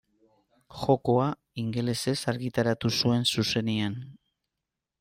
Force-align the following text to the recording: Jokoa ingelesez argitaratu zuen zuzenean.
Jokoa 0.83 1.27
ingelesez 1.63 2.15
argitaratu 2.33 2.91
zuen 3.03 3.29
zuzenean. 3.35 4.01